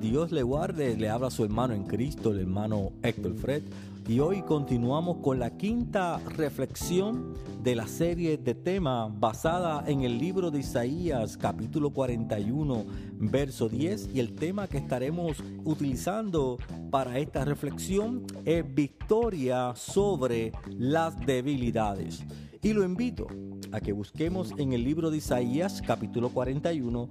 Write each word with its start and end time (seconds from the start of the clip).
Dios 0.00 0.30
le 0.30 0.42
guarde, 0.42 0.96
le 0.96 1.08
habla 1.08 1.26
a 1.26 1.30
su 1.30 1.44
hermano 1.44 1.74
en 1.74 1.84
Cristo, 1.84 2.30
el 2.30 2.40
hermano 2.40 2.92
Héctor 3.02 3.34
Fred. 3.34 3.62
Y 4.06 4.20
hoy 4.20 4.42
continuamos 4.42 5.18
con 5.18 5.38
la 5.38 5.56
quinta 5.56 6.18
reflexión 6.36 7.34
de 7.62 7.74
la 7.74 7.86
serie 7.86 8.38
de 8.38 8.54
temas 8.54 9.10
basada 9.18 9.84
en 9.86 10.02
el 10.02 10.18
libro 10.18 10.50
de 10.50 10.60
Isaías 10.60 11.36
capítulo 11.36 11.90
41 11.90 12.86
verso 13.18 13.68
10 13.68 14.10
y 14.14 14.20
el 14.20 14.34
tema 14.34 14.68
que 14.68 14.78
estaremos 14.78 15.42
utilizando 15.64 16.56
para 16.90 17.18
esta 17.18 17.44
reflexión 17.44 18.24
es 18.44 18.64
victoria 18.72 19.74
sobre 19.74 20.52
las 20.70 21.18
debilidades. 21.26 22.24
Y 22.62 22.72
lo 22.72 22.84
invito 22.84 23.26
a 23.72 23.80
que 23.80 23.92
busquemos 23.92 24.54
en 24.58 24.72
el 24.72 24.84
libro 24.84 25.10
de 25.10 25.18
Isaías 25.18 25.82
capítulo 25.84 26.30
41 26.30 27.08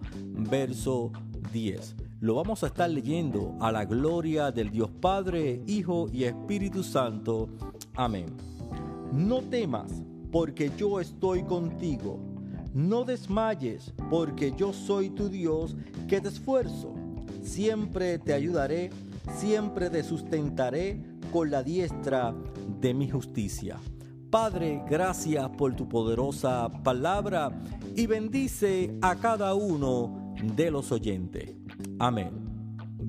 verso 0.49 1.11
10. 1.51 2.06
Lo 2.19 2.33
vamos 2.33 2.63
a 2.63 2.67
estar 2.67 2.89
leyendo 2.89 3.55
a 3.59 3.71
la 3.71 3.85
gloria 3.85 4.51
del 4.51 4.71
Dios 4.71 4.89
Padre, 4.89 5.61
Hijo 5.67 6.09
y 6.11 6.23
Espíritu 6.23 6.81
Santo. 6.81 7.47
Amén. 7.93 8.25
No 9.13 9.43
temas, 9.43 9.91
porque 10.31 10.71
yo 10.75 10.99
estoy 10.99 11.43
contigo. 11.43 12.19
No 12.73 13.03
desmayes, 13.03 13.93
porque 14.09 14.51
yo 14.57 14.73
soy 14.73 15.11
tu 15.11 15.29
Dios, 15.29 15.75
que 16.07 16.19
te 16.19 16.29
esfuerzo. 16.29 16.95
Siempre 17.43 18.17
te 18.17 18.33
ayudaré, 18.33 18.89
siempre 19.35 19.91
te 19.91 20.01
sustentaré 20.01 20.99
con 21.31 21.51
la 21.51 21.61
diestra 21.61 22.33
de 22.81 22.95
mi 22.95 23.07
justicia. 23.07 23.77
Padre, 24.31 24.83
gracias 24.89 25.47
por 25.49 25.75
tu 25.75 25.87
poderosa 25.87 26.67
palabra 26.83 27.51
y 27.95 28.07
bendice 28.07 28.97
a 29.03 29.15
cada 29.17 29.53
uno 29.53 30.33
de 30.55 30.71
los 30.71 30.91
oyentes. 30.91 31.66
Amén. 31.99 32.29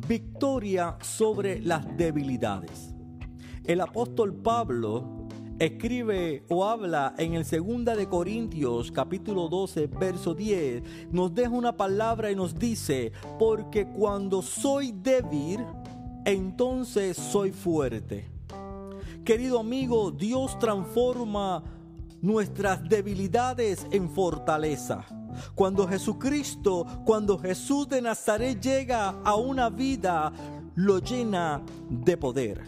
Victoria 0.09 0.97
sobre 1.03 1.61
las 1.61 1.97
debilidades. 1.97 2.95
El 3.65 3.83
apóstol 3.83 4.35
Pablo 4.35 5.29
escribe 5.59 6.45
o 6.49 6.65
habla 6.65 7.15
en 7.19 7.35
el 7.35 7.45
2 7.45 7.97
de 7.97 8.09
Corintios 8.09 8.91
capítulo 8.91 9.49
12 9.49 9.89
verso 9.89 10.35
10, 10.35 11.11
nos 11.11 11.35
deja 11.35 11.51
una 11.51 11.77
palabra 11.77 12.31
y 12.31 12.37
nos 12.37 12.59
dice, 12.59 13.13
porque 13.39 13.87
cuando 13.87 14.41
soy 14.41 14.93
débil, 14.93 15.61
entonces 16.25 17.17
soy 17.17 17.51
fuerte. 17.51 18.31
Querido 19.23 19.59
amigo, 19.61 20.11
Dios 20.11 20.59
transforma 20.59 21.63
nuestras 22.23 22.89
debilidades 22.89 23.87
en 23.91 24.09
fortaleza. 24.09 25.05
Cuando 25.55 25.87
Jesucristo, 25.87 26.87
cuando 27.05 27.39
Jesús 27.39 27.89
de 27.89 28.03
Nazaret 28.03 28.61
llega 28.61 29.21
a 29.25 29.35
una 29.35 29.71
vida, 29.71 30.33
lo 30.75 30.99
llena 30.99 31.63
de 31.89 32.17
poder. 32.17 32.63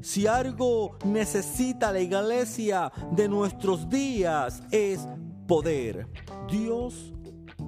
Si 0.00 0.26
algo 0.26 0.96
necesita 1.04 1.92
la 1.92 2.00
iglesia 2.00 2.92
de 3.12 3.28
nuestros 3.28 3.88
días 3.88 4.62
es 4.70 5.06
poder. 5.46 6.06
Dios 6.50 7.12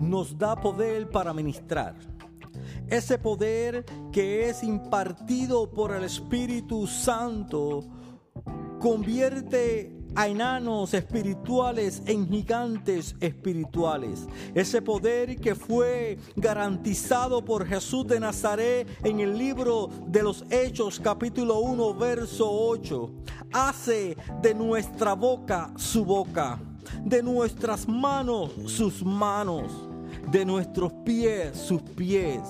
nos 0.01 0.37
da 0.39 0.55
poder 0.55 1.11
para 1.11 1.33
ministrar. 1.33 1.97
Ese 2.89 3.19
poder 3.19 3.85
que 4.13 4.49
es 4.49 4.63
impartido 4.63 5.71
por 5.71 5.93
el 5.93 6.05
Espíritu 6.05 6.87
Santo 6.87 7.81
convierte 8.79 9.98
a 10.15 10.29
enanos 10.29 10.95
espirituales 10.95 12.03
en 12.07 12.29
gigantes 12.29 13.15
espirituales. 13.21 14.27
Ese 14.55 14.83
poder 14.83 15.37
que 15.37 15.55
fue 15.55 16.19
garantizado 16.37 17.45
por 17.45 17.67
Jesús 17.67 18.07
de 18.07 18.21
Nazaret 18.21 18.89
en 19.05 19.21
el 19.21 19.37
libro 19.37 19.91
de 20.07 20.23
los 20.23 20.45
Hechos 20.51 21.01
capítulo 21.01 21.61
1 21.61 21.95
verso 21.95 22.51
8 22.51 23.11
hace 23.53 24.17
de 24.43 24.55
nuestra 24.55 25.15
boca 25.15 25.73
su 25.77 26.05
boca, 26.05 26.59
de 27.05 27.23
nuestras 27.23 27.89
manos 27.89 28.53
sus 28.67 29.05
manos, 29.05 29.89
de 30.31 30.45
nuestros 30.45 30.93
pies 31.05 31.57
sus 31.57 31.83
pies 31.83 32.41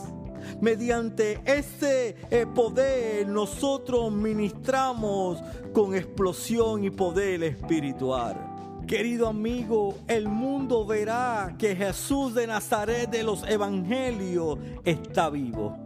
Mediante 0.60 1.40
ese 1.44 2.16
eh, 2.30 2.46
poder 2.46 3.26
nosotros 3.26 4.12
ministramos 4.12 5.42
con 5.72 5.94
explosión 5.94 6.84
y 6.84 6.90
poder 6.90 7.42
espiritual. 7.42 8.58
Querido 8.88 9.28
amigo, 9.28 9.98
el 10.08 10.28
mundo 10.28 10.86
verá 10.86 11.54
que 11.58 11.76
Jesús 11.76 12.34
de 12.34 12.46
Nazaret 12.46 13.10
de 13.10 13.22
los 13.22 13.46
Evangelios 13.46 14.58
está 14.82 15.28
vivo. 15.28 15.76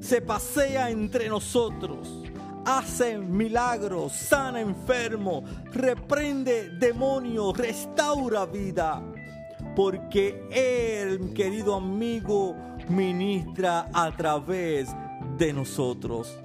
Se 0.00 0.22
pasea 0.22 0.88
entre 0.88 1.28
nosotros, 1.28 2.22
hace 2.64 3.18
milagros, 3.18 4.12
sana 4.12 4.60
enfermo, 4.62 5.44
reprende 5.70 6.70
demonios, 6.78 7.56
restaura 7.58 8.46
vida. 8.46 9.02
Porque 9.76 10.42
Él, 10.50 11.34
querido 11.34 11.74
amigo, 11.74 12.56
ministra 12.90 13.88
a 13.92 14.10
través 14.16 14.88
de 15.38 15.52
nosotros. 15.52 16.38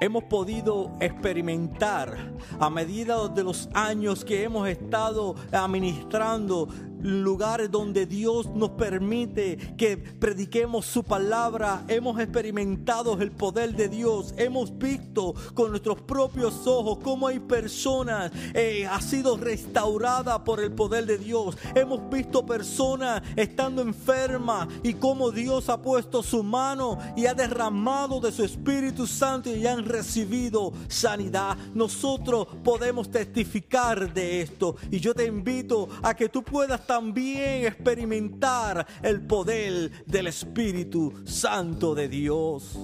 Hemos 0.00 0.24
podido 0.24 0.90
experimentar 0.98 2.34
a 2.58 2.68
medida 2.68 3.28
de 3.28 3.44
los 3.44 3.68
años 3.72 4.24
que 4.24 4.42
hemos 4.42 4.68
estado 4.68 5.36
administrando 5.52 6.68
lugares 7.02 7.70
donde 7.70 8.06
Dios 8.06 8.48
nos 8.54 8.70
permite 8.70 9.56
que 9.76 9.96
prediquemos 9.96 10.86
su 10.86 11.04
palabra, 11.04 11.84
hemos 11.88 12.18
experimentado 12.20 13.20
el 13.20 13.32
poder 13.32 13.74
de 13.74 13.88
Dios, 13.88 14.34
hemos 14.36 14.76
visto 14.78 15.34
con 15.54 15.70
nuestros 15.70 16.00
propios 16.00 16.66
ojos 16.66 16.98
cómo 17.02 17.26
hay 17.26 17.40
personas, 17.40 18.32
eh, 18.54 18.86
ha 18.86 19.00
sido 19.00 19.36
restaurada 19.36 20.44
por 20.44 20.60
el 20.60 20.72
poder 20.72 21.06
de 21.06 21.18
Dios, 21.18 21.56
hemos 21.74 22.08
visto 22.10 22.46
personas 22.46 23.22
estando 23.36 23.82
enfermas 23.82 24.68
y 24.82 24.94
cómo 24.94 25.30
Dios 25.30 25.68
ha 25.68 25.80
puesto 25.80 26.22
su 26.22 26.42
mano 26.42 26.98
y 27.16 27.26
ha 27.26 27.34
derramado 27.34 28.20
de 28.20 28.32
su 28.32 28.44
Espíritu 28.44 29.06
Santo 29.06 29.50
y 29.50 29.66
han 29.66 29.84
recibido 29.84 30.72
sanidad. 30.88 31.56
Nosotros 31.74 32.46
podemos 32.62 33.10
testificar 33.10 34.12
de 34.12 34.42
esto. 34.42 34.76
Y 34.90 35.00
yo 35.00 35.14
te 35.14 35.26
invito 35.26 35.88
a 36.02 36.14
que 36.14 36.28
tú 36.28 36.42
puedas 36.42 36.86
también 36.92 37.64
experimentar 37.64 38.86
el 39.02 39.22
poder 39.22 40.04
del 40.04 40.26
Espíritu 40.26 41.10
Santo 41.24 41.94
de 41.94 42.06
Dios. 42.06 42.78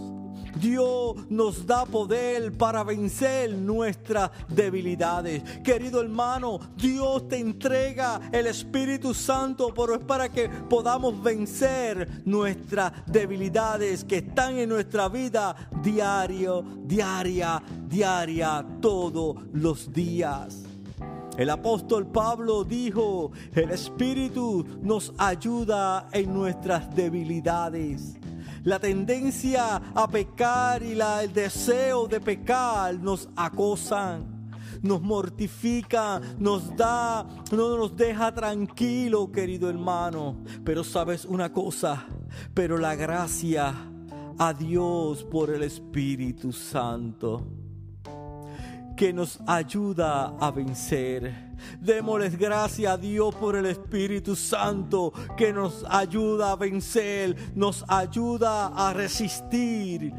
Dios 0.59 1.15
nos 1.29 1.67
da 1.67 1.85
poder 1.85 2.57
para 2.57 2.83
vencer 2.85 3.53
nuestras 3.53 4.31
debilidades. 4.49 5.43
Querido 5.63 6.01
hermano, 6.01 6.59
Dios 6.75 7.29
te 7.29 7.39
entrega 7.39 8.19
el 8.33 8.47
Espíritu 8.47 9.13
Santo, 9.13 9.75
pero 9.75 9.97
es 9.97 10.01
para 10.01 10.31
que 10.31 10.49
podamos 10.49 11.23
vencer 11.23 12.23
nuestras 12.25 12.93
debilidades 13.05 14.05
que 14.05 14.17
están 14.17 14.57
en 14.57 14.71
nuestra 14.71 15.11
vida 15.11 15.55
diario, 15.83 16.65
diaria, 16.87 17.63
diaria, 17.87 18.65
todos 18.81 19.37
los 19.53 19.93
días. 19.93 20.68
El 21.39 21.51
apóstol 21.51 22.09
Pablo 22.09 22.65
dijo, 22.65 23.31
el 23.55 23.71
Espíritu 23.71 24.67
nos 24.83 25.15
ayuda 25.19 26.09
en 26.11 26.35
nuestras 26.35 26.93
debilidades. 26.97 28.17
La 28.65 28.81
tendencia 28.81 29.77
a 29.77 30.09
pecar 30.09 30.83
y 30.83 30.97
la, 30.97 31.23
el 31.23 31.33
deseo 31.33 32.09
de 32.09 32.21
pecar 32.21 32.99
nos 32.99 33.29
acosan, 33.37 34.51
nos 34.83 35.01
mortifica, 35.01 36.21
nos 36.41 36.77
da, 36.77 37.25
no 37.53 37.77
nos 37.77 37.97
deja 37.97 38.35
tranquilo, 38.35 39.31
querido 39.31 39.71
hermano. 39.71 40.39
Pero 40.65 40.83
sabes 40.83 41.25
una 41.25 41.53
cosa, 41.53 42.05
pero 42.53 42.79
la 42.79 42.97
gracia 42.97 43.73
a 44.39 44.53
Dios 44.53 45.23
por 45.23 45.51
el 45.51 45.63
Espíritu 45.63 46.51
Santo 46.53 47.58
que 48.99 49.13
nos 49.13 49.39
ayuda 49.47 50.35
a 50.41 50.51
vencer. 50.51 51.33
Démosles 51.81 52.37
gracias 52.37 52.93
a 52.93 52.99
Dios 52.99 53.33
por 53.37 53.55
el 53.55 53.67
Espíritu 53.67 54.35
Santo 54.35 55.13
que 55.37 55.53
nos 55.53 55.85
ayuda 55.89 56.51
a 56.51 56.57
vencer, 56.57 57.37
nos 57.55 57.85
ayuda 57.87 58.67
a 58.75 58.93
resistir 58.93 60.13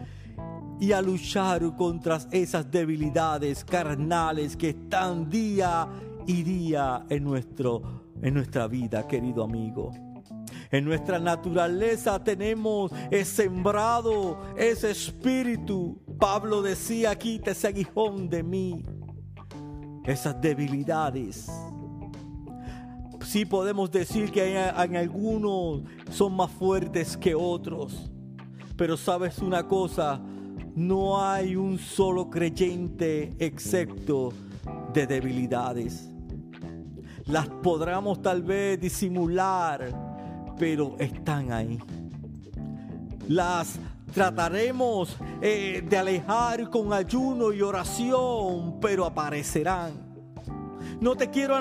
y 0.80 0.94
a 0.94 1.02
luchar 1.02 1.76
contra 1.76 2.20
esas 2.32 2.72
debilidades 2.72 3.66
carnales 3.66 4.56
que 4.56 4.70
están 4.70 5.30
día 5.30 5.86
y 6.26 6.42
día 6.44 7.06
en, 7.10 7.26
nuestro, 7.26 7.82
en 8.22 8.34
nuestra 8.34 8.68
vida, 8.68 9.06
querido 9.06 9.44
amigo. 9.44 9.92
En 10.72 10.86
nuestra 10.86 11.20
naturaleza 11.20 12.24
tenemos 12.24 12.94
sembrado 13.26 14.40
ese 14.56 14.92
espíritu. 14.92 16.00
Pablo 16.20 16.62
decía, 16.62 17.18
quita 17.18 17.52
ese 17.52 17.68
aguijón 17.68 18.30
de 18.30 18.44
mí. 18.44 18.84
Esas 20.04 20.40
debilidades. 20.42 21.50
Sí 23.26 23.46
podemos 23.46 23.90
decir 23.90 24.32
que 24.32 24.60
en 24.60 24.96
algunos 24.98 25.84
son 26.12 26.36
más 26.36 26.52
fuertes 26.52 27.16
que 27.16 27.34
otros. 27.34 28.12
Pero 28.76 28.98
sabes 28.98 29.40
una 29.40 29.66
cosa, 29.66 30.22
no 30.76 31.22
hay 31.24 31.56
un 31.56 31.78
solo 31.80 32.30
creyente 32.30 33.34
excepto 33.40 34.34
de 34.94 35.08
debilidades. 35.08 36.10
Las 37.28 37.48
podremos 37.48 38.22
tal 38.22 38.42
vez 38.42 38.80
disimular, 38.80 39.94
pero 40.58 40.96
están 41.00 41.52
ahí. 41.52 41.80
Las 43.28 43.80
trataremos 44.10 45.16
eh, 45.42 45.84
de 45.88 45.98
alejar 45.98 46.70
con 46.70 46.94
ayuno 46.94 47.52
y 47.52 47.62
oración, 47.62 48.80
pero 48.80 49.06
aparecerán 49.06 50.10
no 51.00 51.16
te 51.16 51.30
quiero 51.30 51.56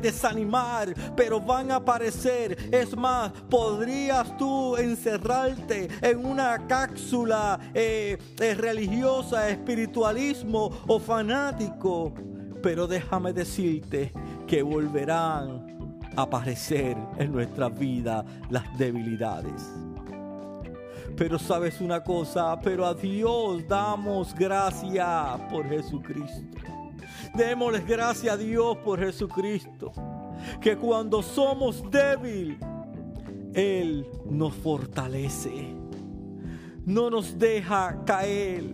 desanimar, 0.00 0.94
pero 1.16 1.40
van 1.40 1.70
a 1.70 1.76
aparecer. 1.76 2.56
Es 2.72 2.96
más, 2.96 3.32
podrías 3.48 4.36
tú 4.36 4.76
encerrarte 4.76 5.88
en 6.02 6.24
una 6.24 6.66
cápsula 6.66 7.58
eh, 7.72 8.18
eh, 8.38 8.54
religiosa, 8.54 9.48
espiritualismo 9.48 10.70
o 10.86 10.98
fanático. 10.98 12.12
Pero 12.62 12.86
déjame 12.86 13.32
decirte 13.32 14.12
que 14.46 14.62
volverán 14.62 15.98
a 16.16 16.22
aparecer 16.22 16.96
en 17.18 17.32
nuestra 17.32 17.68
vida 17.68 18.24
las 18.50 18.64
debilidades. 18.78 19.70
Pero 21.16 21.38
sabes 21.38 21.80
una 21.80 22.02
cosa, 22.02 22.58
pero 22.60 22.84
a 22.84 22.94
Dios 22.94 23.66
damos 23.68 24.34
gracias 24.34 25.40
por 25.50 25.68
Jesucristo. 25.68 26.58
Démosles 27.34 27.86
gracias 27.86 28.34
a 28.34 28.36
Dios 28.36 28.76
por 28.78 28.98
Jesucristo. 28.98 29.92
Que 30.60 30.76
cuando 30.76 31.22
somos 31.22 31.82
débiles, 31.90 32.58
Él 33.54 34.06
nos 34.28 34.54
fortalece. 34.54 35.74
No 36.84 37.10
nos 37.10 37.38
deja 37.38 38.04
caer. 38.04 38.64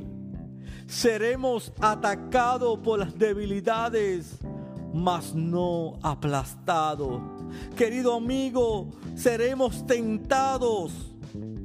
Seremos 0.86 1.72
atacados 1.80 2.78
por 2.80 2.98
las 2.98 3.16
debilidades, 3.16 4.38
mas 4.92 5.34
no 5.34 5.98
aplastados. 6.02 7.20
Querido 7.76 8.14
amigo, 8.14 8.90
seremos 9.14 9.86
tentados, 9.86 11.09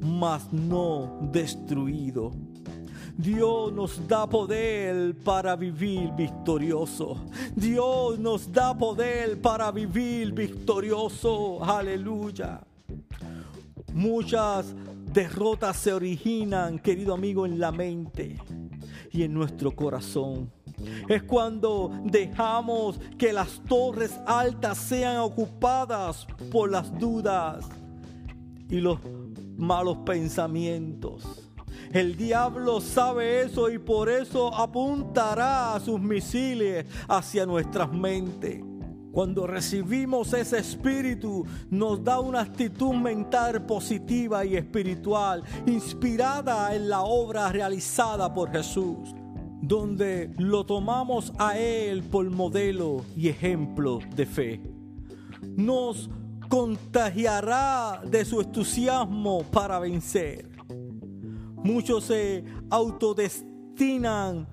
mas 0.06 0.52
no 0.52 1.20
destruidos. 1.32 2.34
Dios 3.18 3.72
nos 3.72 4.06
da 4.08 4.28
poder 4.28 5.16
para 5.24 5.56
vivir 5.56 6.12
victorioso. 6.12 7.18
Dios 7.56 8.20
nos 8.20 8.52
da 8.52 8.74
poder 8.74 9.40
para 9.42 9.72
vivir 9.72 10.34
victorioso. 10.34 11.64
Aleluya. 11.64 12.60
Muchas 13.94 14.76
derrotas 15.14 15.78
se 15.78 15.94
originan, 15.94 16.78
querido 16.78 17.14
amigo, 17.14 17.46
en 17.46 17.58
la 17.58 17.72
mente 17.72 18.38
y 19.12 19.24
en 19.24 19.34
nuestro 19.34 19.74
corazón. 19.74 20.52
Es 21.08 21.24
cuando 21.24 21.90
dejamos 22.04 23.00
que 23.18 23.32
las 23.32 23.62
torres 23.64 24.20
altas 24.28 24.78
sean 24.78 25.20
ocupadas 25.20 26.28
por 26.52 26.70
las 26.70 26.92
dudas 27.00 27.66
y 28.70 28.80
los 28.80 29.00
malos 29.58 29.98
pensamientos. 30.06 31.46
El 31.92 32.18
diablo 32.18 32.82
sabe 32.82 33.42
eso 33.42 33.70
y 33.70 33.78
por 33.78 34.10
eso 34.10 34.54
apuntará 34.54 35.80
sus 35.80 36.00
misiles 36.00 36.86
hacia 37.08 37.46
nuestras 37.46 37.92
mentes. 37.92 38.62
Cuando 39.12 39.48
recibimos 39.48 40.34
ese 40.34 40.58
espíritu, 40.58 41.46
nos 41.70 42.04
da 42.04 42.20
una 42.20 42.42
actitud 42.42 42.94
mental 42.94 43.66
positiva 43.66 44.44
y 44.44 44.58
espiritual, 44.58 45.42
inspirada 45.66 46.76
en 46.76 46.90
la 46.90 47.02
obra 47.04 47.50
realizada 47.50 48.34
por 48.34 48.52
Jesús, 48.52 49.16
donde 49.62 50.34
lo 50.38 50.66
tomamos 50.66 51.32
a 51.38 51.58
Él 51.58 52.04
por 52.04 52.30
modelo 52.30 53.06
y 53.16 53.30
ejemplo 53.30 54.00
de 54.18 54.26
fe. 54.26 54.62
Nos 55.56 56.10
contagiará 56.48 58.02
de 58.06 58.26
su 58.26 58.42
entusiasmo 58.42 59.44
para 59.44 59.80
vencer. 59.80 60.50
Muchos 61.56 62.06
se 62.06 62.44
autodestinan 62.70 64.48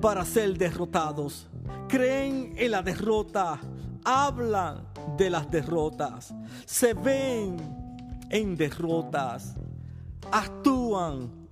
para 0.00 0.24
ser 0.24 0.56
derrotados. 0.58 1.48
Creen 1.88 2.54
en 2.56 2.70
la 2.70 2.82
derrota, 2.82 3.60
hablan 4.04 4.88
de 5.16 5.30
las 5.30 5.50
derrotas, 5.50 6.34
se 6.64 6.94
ven 6.94 7.56
en 8.30 8.56
derrotas, 8.56 9.54
actúan 10.30 11.46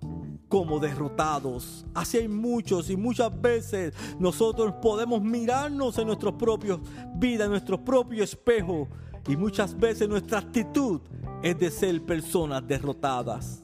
como 0.49 0.79
derrotados. 0.79 1.85
Así 1.94 2.19
hay 2.19 2.29
muchos 2.29 2.91
y 2.91 2.96
muchas 2.96 3.41
veces 3.41 3.94
nosotros 4.19 4.75
podemos 4.81 5.23
mirarnos 5.23 5.99
en 5.99 6.06
nuestros 6.06 6.35
propios 6.35 6.81
vidas, 7.17 7.46
en 7.46 7.50
nuestro 7.52 7.85
propio 7.85 8.23
espejo 8.23 8.88
y 9.29 9.37
muchas 9.37 9.79
veces 9.79 10.09
nuestra 10.09 10.38
actitud 10.38 11.00
es 11.43 11.59
de 11.59 11.71
ser 11.71 12.03
personas 12.05 12.67
derrotadas. 12.67 13.62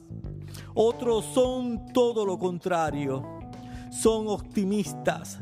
Otros 0.73 1.25
son 1.25 1.91
todo 1.93 2.25
lo 2.25 2.37
contrario. 2.37 3.23
Son 3.91 4.27
optimistas, 4.27 5.39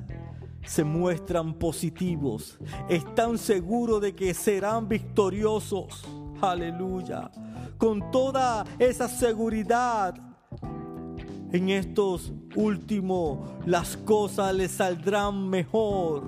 se 0.65 0.83
muestran 0.83 1.53
positivos, 1.53 2.57
están 2.89 3.37
seguros 3.37 4.01
de 4.01 4.15
que 4.15 4.33
serán 4.33 4.87
victoriosos. 4.89 6.03
Aleluya. 6.41 7.29
Con 7.77 8.09
toda 8.11 8.65
esa 8.79 9.07
seguridad, 9.07 10.15
en 11.51 11.69
estos 11.69 12.33
últimos 12.55 13.39
las 13.65 13.97
cosas 13.97 14.53
les 14.55 14.71
saldrán 14.71 15.47
mejor. 15.49 16.23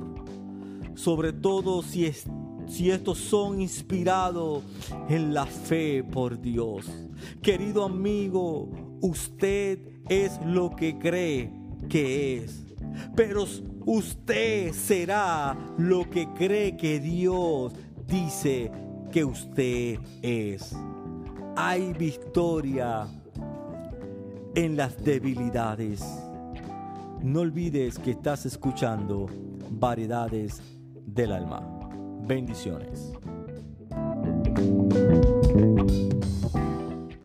Sobre 0.96 1.34
todo 1.34 1.82
si, 1.82 2.12
si 2.68 2.91
estos 2.91 3.18
son 3.18 3.62
inspirados 3.62 4.63
en 5.10 5.34
la 5.34 5.46
fe 5.46 6.03
por 6.03 6.39
Dios. 6.39 6.89
Querido 7.41 7.86
amigo, 7.86 8.70
usted 9.01 9.80
es 10.10 10.39
lo 10.46 10.75
que 10.75 10.98
cree 10.98 11.51
que 11.89 12.38
es. 12.38 12.65
Pero 13.15 13.46
usted 13.86 14.74
será 14.74 15.58
lo 15.77 16.10
que 16.10 16.27
cree 16.34 16.75
que 16.77 17.00
Dios 17.00 17.74
dice 18.08 18.72
que 19.12 19.24
usted 19.24 20.00
es. 20.22 20.75
Hay 21.56 21.94
victoria 21.94 23.08
en 24.56 24.75
las 24.75 25.01
debilidades. 25.03 26.03
No 27.22 27.41
olvides 27.41 28.00
que 28.00 28.12
estás 28.12 28.46
escuchando 28.46 29.27
Variedades 29.70 30.62
del 31.06 31.32
Alma. 31.32 31.81
Bendiciones. 32.28 33.13